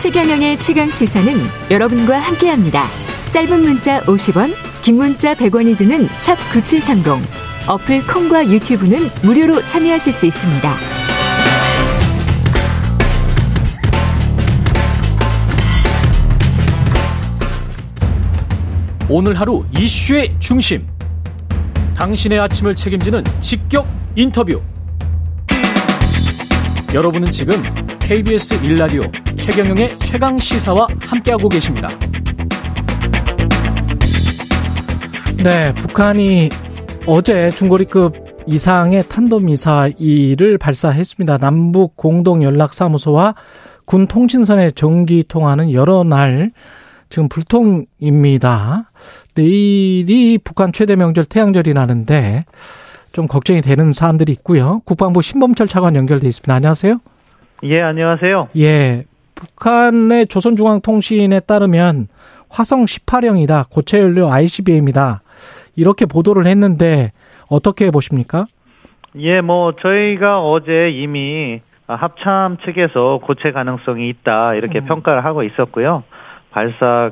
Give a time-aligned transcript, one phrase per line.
[0.00, 1.30] 최경영의 최강 시사는
[1.70, 2.86] 여러분과 함께합니다.
[3.32, 4.50] 짧은 문자 50원,
[4.80, 7.22] 긴 문자 100원이 드는 샵 9730.
[7.68, 10.74] 어플 콩과 유튜브는 무료로 참여하실 수 있습니다.
[19.10, 20.88] 오늘 하루 이슈의 중심.
[21.94, 23.86] 당신의 아침을 책임지는 직격
[24.16, 24.62] 인터뷰.
[26.94, 27.62] 여러분은 지금
[28.00, 29.02] KBS 일라디오
[29.40, 31.88] 최경영의 최강 시사와 함께하고 계십니다.
[35.42, 36.50] 네, 북한이
[37.06, 41.38] 어제 중거리급 이상의 탄도미사일을 발사했습니다.
[41.38, 43.34] 남북 공동 연락사무소와
[43.86, 46.52] 군 통신선의 전기 통화는 여러 날
[47.08, 48.90] 지금 불통입니다.
[49.34, 52.44] 내일이 북한 최대 명절 태양절이라는데
[53.12, 54.82] 좀 걱정이 되는 사안들이 있고요.
[54.84, 56.54] 국방부 신범철 차관 연결돼 있습니다.
[56.54, 56.98] 안녕하세요.
[57.64, 58.48] 예, 안녕하세요.
[58.58, 59.04] 예.
[59.40, 62.08] 북한의 조선중앙통신에 따르면
[62.50, 63.70] 화성 18형이다.
[63.70, 65.22] 고체 연료 ICBM이다.
[65.76, 67.12] 이렇게 보도를 했는데
[67.48, 68.44] 어떻게 보십니까?
[69.16, 74.84] 예, 뭐 저희가 어제 이미 합참 측에서 고체 가능성이 있다 이렇게 음.
[74.84, 76.04] 평가를 하고 있었고요.
[76.50, 77.10] 발사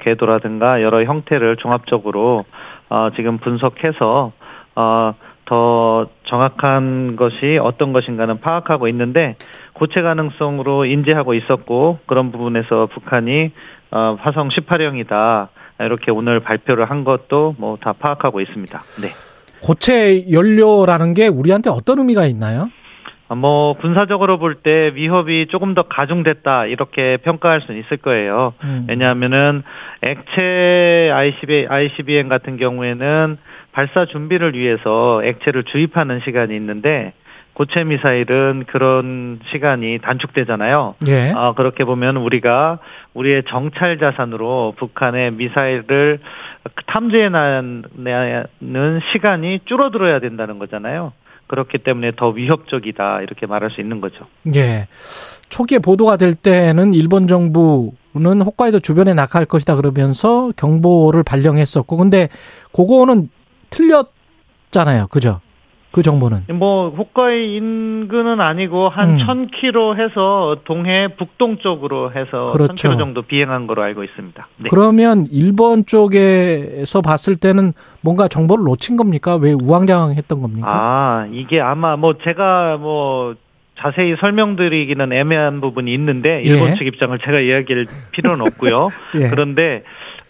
[0.00, 2.44] 궤도라든가 여러 형태를 종합적으로
[2.88, 4.32] 어, 지금 분석해서
[4.76, 5.14] 어,
[5.46, 9.36] 더 정확한 것이 어떤 것인가는 파악하고 있는데
[9.74, 13.50] 고체 가능성으로 인지하고 있었고 그런 부분에서 북한이
[13.90, 15.48] 어, 화성 18형이다
[15.80, 18.78] 이렇게 오늘 발표를 한 것도 뭐 다 파악하고 있습니다.
[19.02, 19.08] 네.
[19.62, 22.68] 고체 연료라는 게 우리한테 어떤 의미가 있나요?
[23.28, 28.52] 아, 뭐 군사적으로 볼 때 위협이 조금 더 가중됐다 이렇게 평가할 수는 있을 거예요.
[28.62, 28.86] 음.
[28.88, 29.62] 왜냐하면은
[30.02, 33.38] 액체 ICB, ICBM 같은 경우에는
[33.72, 37.12] 발사 준비를 위해서 액체를 주입하는 시간이 있는데
[37.54, 40.96] 고체 미사일은 그런 시간이 단축되잖아요.
[41.06, 41.30] 예.
[41.30, 42.80] 어, 그렇게 보면 우리가
[43.14, 46.18] 우리의 정찰 자산으로 북한의 미사일을
[46.86, 47.84] 탐지해내는
[49.12, 51.12] 시간이 줄어들어야 된다는 거잖아요.
[51.46, 54.26] 그렇기 때문에 더 위협적이다 이렇게 말할 수 있는 거죠.
[54.54, 54.88] 예.
[55.48, 62.28] 초기에 보도가 될 때는 일본 정부는 홋카이도 주변에 낙하할 것이다 그러면서 경보를 발령했었고 근데
[62.72, 63.28] 그거는
[63.70, 65.06] 틀렸잖아요.
[65.08, 65.40] 그죠?
[65.94, 66.46] 그 정보는?
[66.54, 69.18] 뭐 홋카이 인근은 아니고 한 음.
[69.18, 72.88] 1000km 해서 동해 북동쪽으로 해서 그렇죠.
[72.88, 74.48] 1000km 정도 비행한 거로 알고 있습니다.
[74.56, 74.68] 네.
[74.70, 79.36] 그러면 일본 쪽에서 봤을 때는 뭔가 정보를 놓친 겁니까?
[79.36, 80.68] 왜 우왕좌왕했던 겁니까?
[80.68, 83.36] 아 이게 아마 뭐 제가 뭐
[83.78, 86.74] 자세히 설명드리기는 애매한 부분이 있는데 일본 예.
[86.74, 88.88] 측 입장을 제가 이야기할 필요는 없고요.
[89.22, 89.28] 예.
[89.28, 89.84] 그런데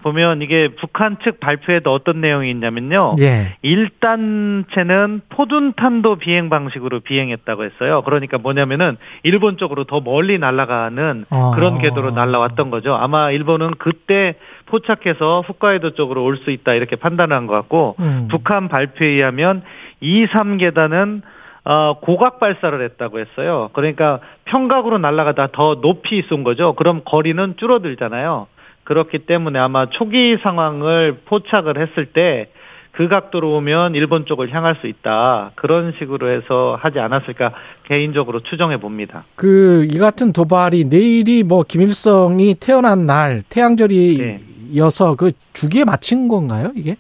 [0.05, 3.17] 보면 이게 북한 측 발표에도 어떤 내용이 있냐면요.
[3.21, 3.57] 예.
[3.65, 8.03] 1단체는 포둔탄도 비행 방식으로 비행했다고 했어요.
[8.05, 11.53] 그러니까 뭐냐면은 일본 쪽으로 더 멀리 날아가는 아.
[11.55, 12.95] 그런 궤도로 날아왔던 거죠.
[12.95, 14.35] 아마 일본은 그때
[14.67, 18.27] 포착해서 홋카이도 쪽으로 올 수 있다 이렇게 판단한 것 같고 음.
[18.29, 19.63] 북한 발표에 의하면
[20.01, 21.23] 2, 3계단은
[21.65, 23.71] 어, 고각 발사를 했다고 했어요.
[23.73, 26.75] 그러니까 평각으로 날아가다 더 높이 쏜 거죠.
[26.75, 28.49] 그럼 거리는 줄어들잖아요.
[28.85, 32.51] 그렇기 때문에 아마 초기 상황을 포착을 했을 때
[32.97, 35.51] 그 각도로 오면 일본 쪽을 향할 수 있다.
[35.57, 37.53] 그런 식으로 해서 하지 않았을까
[37.89, 39.25] 개인적으로 추정해 봅니다.
[39.35, 45.17] 그 이 같은 도발이 내일이 뭐 김일성이 태어난 날 태양절이여서 네.
[45.19, 46.97] 그 주기에 맞춘 건가요, 이게?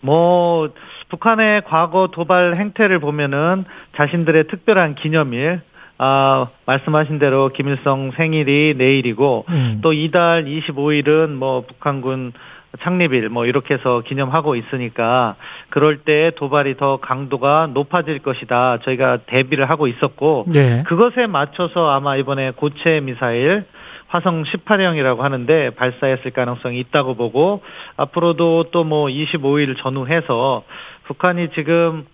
[0.00, 0.70] 뭐
[1.08, 3.64] 북한의 과거 도발 행태를 보면은
[3.96, 5.60] 자신들의 특별한 기념일
[6.06, 9.78] 아, 말씀하신 대로 김일성 생일이 내일이고 음.
[9.82, 12.34] 또 이달 25일은 뭐 북한군
[12.80, 15.36] 창립일 뭐 이렇게 해서 기념하고 있으니까
[15.70, 18.80] 그럴 때 도발이 더 강도가 높아질 것이다.
[18.82, 20.82] 저희가 대비를 하고 있었고 네.
[20.86, 23.64] 그것에 맞춰서 아마 이번에 고체 미사일
[24.08, 27.62] 화성 18형이라고 하는데 발사했을 가능성이 있다고 보고
[27.96, 30.64] 앞으로도 또 뭐 25일 전후해서
[31.04, 32.04] 북한이 지금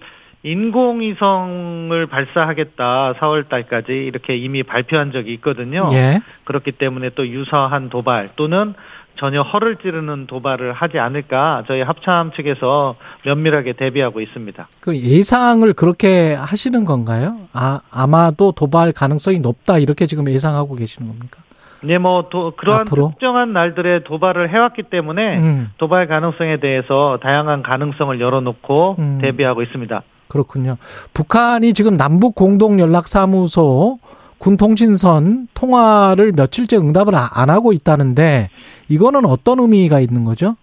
[0.42, 5.90] 인공위성을 발사하겠다 4월 달까지 이렇게 이미 발표한 적이 있거든요.
[5.92, 6.20] 예.
[6.44, 8.74] 그렇기 때문에 또 유사한 도발 또는
[9.16, 14.68] 전혀 허를 찌르는 도발을 하지 않을까 저희 합참 측에서 면밀하게 대비하고 있습니다.
[14.80, 17.36] 그 예상을 그렇게 하시는 건가요?
[17.52, 21.40] 아, 아마도 도발 가능성이 높다 이렇게 지금 예상하고 계시는 겁니까?
[21.82, 23.10] 네, 뭐 도, 그러한 앞으로?
[23.10, 25.70] 특정한 날들에 도발을 해왔기 때문에 음.
[25.76, 29.18] 도발 가능성에 대해서 다양한 가능성을 열어놓고 음.
[29.20, 30.02] 대비하고 있습니다.
[30.30, 30.78] 그렇군요.
[31.12, 33.98] 북한이 지금 남북 공동 연락 사무소
[34.38, 38.48] 군 통신선 통화를 며칠째 응답을 안 하고 있다는데
[38.88, 40.56] 이거는 어떤 의미가 있는 거죠?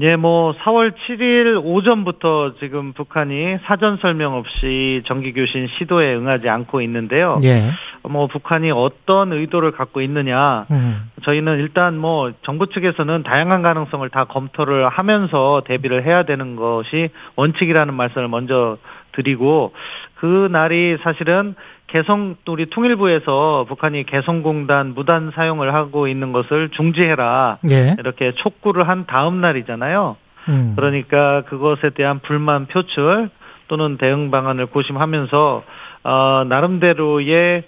[0.00, 6.80] 예, 뭐 4월 7일 오전부터 지금 북한이 사전 설명 없이 정기 교신 시도에 응하지 않고
[6.82, 7.40] 있는데요.
[7.44, 7.70] 예.
[8.02, 10.66] 뭐 북한이 어떤 의도를 갖고 있느냐.
[10.72, 11.08] 음.
[11.22, 17.94] 저희는 일단 뭐 정부 측에서는 다양한 가능성을 다 검토를 하면서 대비를 해야 되는 것이 원칙이라는
[17.94, 18.78] 말씀을 먼저
[19.16, 19.72] 드리고
[20.16, 21.54] 그 날이 사실은
[21.88, 27.96] 개성 우리 통일부에서 북한이 개성공단 무단 사용을 하고 있는 것을 중지해라 예.
[27.98, 30.16] 이렇게 촉구를 한 다음 날이잖아요.
[30.48, 30.72] 음.
[30.76, 33.30] 그러니까 그것에 대한 불만 표출
[33.68, 35.64] 또는 대응 방안을 고심하면서
[36.04, 37.64] 어, 나름대로의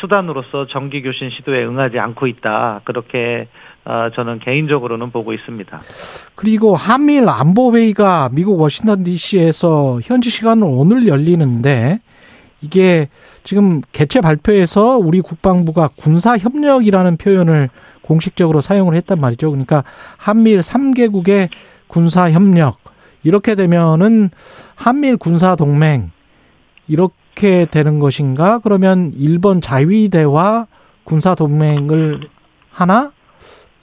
[0.00, 5.80] 수단으로서 정기 교신 시도에 응하지 않고 있다 그렇게 어, 저는 개인적으로는 보고 있습니다.
[6.34, 12.00] 그리고 한미일 안보회의가 미국 워싱턴 D.C.에서 현지 시간으로 오늘 열리는데
[12.60, 13.08] 이게
[13.42, 17.70] 지금 개최 발표에서 우리 국방부가 군사 협력이라는 표현을
[18.02, 19.50] 공식적으로 사용을 했단 말이죠.
[19.50, 19.84] 그러니까
[20.16, 21.48] 한미일 3개국의
[21.88, 22.78] 군사 협력
[23.24, 24.30] 이렇게 되면은
[24.74, 26.10] 한미일 군사 동맹
[26.88, 28.58] 이렇게 되는 것인가?
[28.58, 30.66] 그러면 일본 자위대와
[31.04, 32.28] 군사 동맹을
[32.70, 33.12] 하나?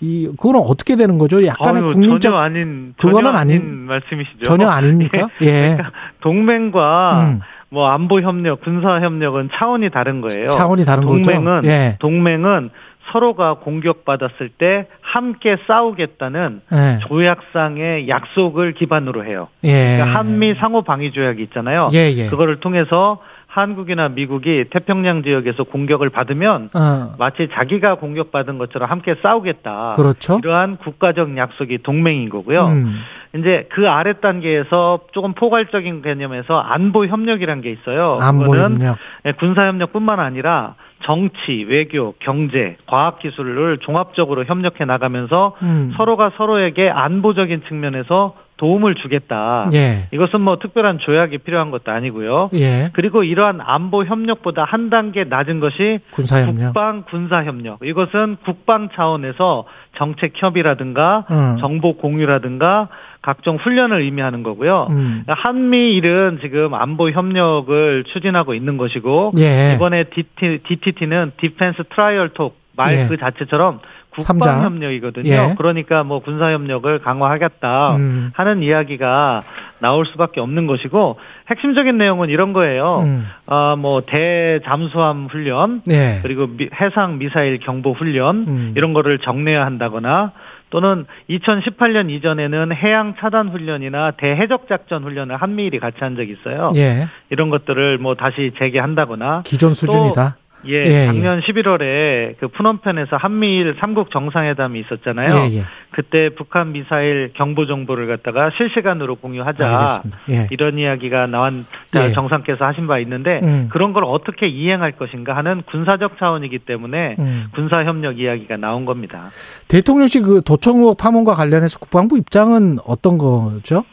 [0.01, 1.45] 이 그거는 어떻게 되는 거죠?
[1.45, 4.43] 약간의 아유, 국민적 전혀 아닌 그거는 아닌 말씀이시죠.
[4.45, 5.29] 전혀 아닙니까?
[5.41, 5.75] 예.
[5.75, 5.91] 그러니까
[6.21, 7.39] 동맹과 음.
[7.69, 10.47] 뭐 안보 협력, 군사 협력은 차원이 다른 거예요.
[10.49, 11.67] 차원이 다른 동맹은, 거죠.
[11.67, 11.97] 예.
[11.99, 12.69] 동맹은
[13.11, 16.99] 서로가 공격받았을 때 함께 싸우겠다는 예.
[17.07, 19.49] 조약상의 약속을 기반으로 해요.
[19.63, 19.97] 예.
[19.97, 21.89] 그러니까 한미 상호 방위 조약이 있잖아요.
[21.93, 22.27] 예, 예.
[22.27, 23.19] 그거를 통해서
[23.49, 27.13] 한국이나 미국이 태평양 지역에서 공격을 받으면 어.
[27.17, 29.93] 마치 자기가 공격받은 것처럼 함께 싸우겠다.
[29.95, 30.37] 그렇죠.
[30.41, 32.67] 이러한 국가적 약속이 동맹인 거고요.
[32.67, 33.01] 음.
[33.35, 38.17] 이제 그 아래 단계에서 조금 포괄적인 개념에서 안보 협력이란 게 있어요.
[38.19, 38.97] 안보 협력.
[39.25, 45.93] 예, 군사 협력뿐만 아니라 정치, 외교, 경제, 과학 기술을 종합적으로 협력해 나가면서 음.
[45.97, 49.69] 서로가 서로에게 안보적인 측면에서 도움을 주겠다.
[49.73, 50.07] 예.
[50.11, 52.49] 이것은 뭐 특별한 조약이 필요한 것도 아니고요.
[52.53, 52.89] 예.
[52.93, 56.73] 그리고 이러한 안보 협력보다 한 단계 낮은 것이 군사 협력.
[56.73, 57.79] 국방 군사 협력.
[57.83, 59.63] 이것은 국방 차원에서
[59.97, 61.57] 정책 협의라든가 음.
[61.61, 62.89] 정보 공유라든가
[63.21, 64.87] 각종 훈련을 의미하는 거고요.
[64.89, 65.23] 음.
[65.27, 69.73] 한미일은 지금 안보 협력을 추진하고 있는 것이고 예.
[69.75, 73.17] 이번에 DT, DTT는 Defense Trilateral Talk 말그 예.
[73.17, 73.81] 자체처럼
[74.11, 75.29] 국방 협력이거든요.
[75.29, 75.55] 예.
[75.57, 78.31] 그러니까 뭐 군사 협력을 강화하겠다 음.
[78.33, 79.41] 하는 이야기가
[79.79, 81.17] 나올 수밖에 없는 것이고
[81.49, 83.01] 핵심적인 내용은 이런 거예요.
[83.03, 83.27] 음.
[83.45, 86.19] 아뭐 대잠수함 훈련 예.
[86.23, 88.73] 그리고 미, 해상 미사일 경보 훈련 음.
[88.75, 90.31] 이런 거를 정례화 한다거나
[90.69, 96.71] 또는 2018년 이전에는 해양 차단 훈련이나 대해적 작전 훈련을 한미일이 같이 한 적이 있어요.
[96.75, 97.07] 예.
[97.29, 100.37] 이런 것들을 뭐 다시 재개한다거나 기존 수준이다.
[100.67, 101.41] 예, 예, 작년 예.
[101.41, 105.51] 11월에 그 푸놈펜에서 한미일 삼국 정상회담이 있었잖아요.
[105.51, 105.63] 예, 예.
[105.91, 110.47] 그때 북한 미사일 경보 정보를 갖다가 실시간으로 공유하자 예.
[110.51, 111.65] 이런 이야기가 나온
[111.95, 112.11] 예.
[112.11, 113.69] 정상께서 하신 바 있는데 음.
[113.71, 117.47] 그런 걸 어떻게 이행할 것인가 하는 군사적 차원이기 때문에 음.
[117.53, 119.29] 군사 협력 이야기가 나온 겁니다.
[119.67, 123.85] 대통령실 그 도청 의혹 파문과 관련해서 국방부 입장은 어떤 거죠?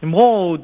[0.00, 0.58] 뭐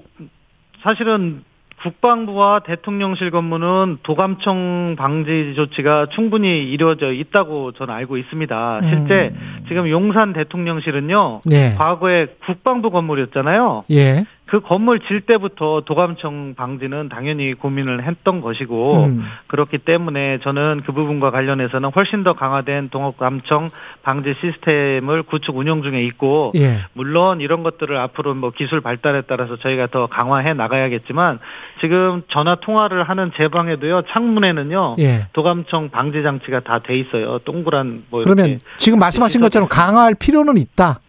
[0.82, 1.42] 사실은
[1.82, 8.80] 국방부와 대통령실 건물은 도감청 방지 조치가 충분히 이루어져 있다고 저는 알고 있습니다.
[8.84, 9.64] 실제 음.
[9.68, 11.40] 지금 용산 대통령실은요.
[11.50, 11.74] 예.
[11.76, 13.84] 과거에 국방부 건물이었잖아요.
[13.90, 14.24] 예.
[14.46, 19.24] 그 건물 질 때부터 도감청 방지는 당연히 고민을 했던 것이고 음.
[19.46, 23.70] 그렇기 때문에 저는 그 부분과 관련해서는 훨씬 더 강화된 동업감청
[24.02, 26.80] 방지 시스템을 구축 운영 중에 있고 예.
[26.92, 31.38] 물론 이런 것들을 앞으로 뭐 기술 발달에 따라서 저희가 더 강화해 나가야겠지만
[31.80, 35.28] 지금 전화 통화를 하는 제 방에도요 창문에는요 예.
[35.32, 41.00] 도감청 방지 장치가 다 돼 있어요 동그란 뭐 그러면 지금 말씀하신 것처럼 강화할 필요는 있다.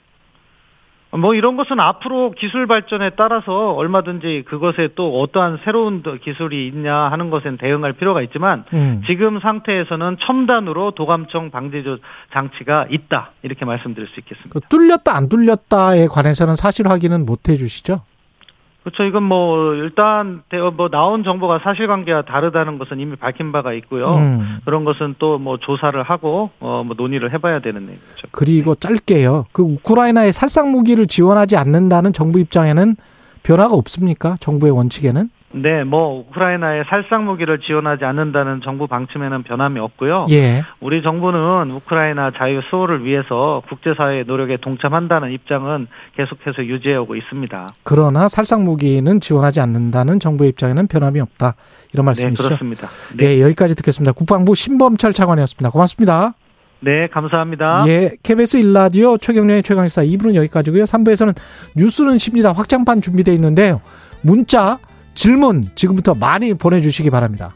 [1.17, 7.29] 뭐 이런 것은 앞으로 기술 발전에 따라서 얼마든지 그것에 또 어떠한 새로운 기술이 있냐 하는
[7.29, 9.01] 것엔 대응할 필요가 있지만 음.
[9.05, 11.83] 지금 상태에서는 첨단으로 도감청 방지
[12.33, 14.59] 장치가 있다 이렇게 말씀드릴 수 있겠습니다.
[14.69, 18.01] 뚫렸다 안 뚫렸다에 관해서는 사실 확인은 못 해주시죠?
[18.83, 19.03] 그렇죠.
[19.03, 20.43] 이건 뭐 일단
[20.75, 24.09] 뭐 나온 정보가 사실관계와 다르다는 것은 이미 밝힌 바가 있고요.
[24.15, 24.59] 음.
[24.65, 28.27] 그런 것은 또 뭐 조사를 하고 어 뭐 논의를 해봐야 되는 얘기죠.
[28.31, 29.45] 그리고 짧게요.
[29.53, 32.95] 그 우크라이나에 살상 무기를 지원하지 않는다는 정부 입장에는
[33.43, 34.35] 변화가 없습니까?
[34.39, 35.29] 정부의 원칙에는?
[35.55, 40.25] 네, 뭐 우크라이나에 살상 무기를 지원하지 않는다는 정부 방침에는 변함이 없고요.
[40.31, 40.63] 예.
[40.79, 47.67] 우리 정부는 우크라이나 자유 수호를 위해서 국제사회의 노력에 동참한다는 입장은 계속해서 유지해오고 있습니다.
[47.83, 51.53] 그러나 살상 무기는 지원하지 않는다는 정부의 입장에는 변함이 없다.
[51.93, 52.43] 이런 네, 말씀이시죠?
[52.43, 52.87] 네, 그렇습니다.
[53.15, 54.13] 네, 예, 여기까지 듣겠습니다.
[54.13, 55.69] 국방부 신범철 차관이었습니다.
[55.69, 56.33] 고맙습니다.
[56.79, 57.85] 네, 감사합니다.
[57.87, 60.83] 예, KBS 일라디오 최경련의 최강시사 2부는 여기까지고요.
[60.83, 61.35] 3부에서는
[61.77, 62.51] 뉴스는 쉽니다.
[62.51, 63.79] 확장판 준비되어 있는데요.
[64.21, 64.79] 문자
[65.13, 67.53] 질문 지금부터 많이 보내주시기 바랍니다.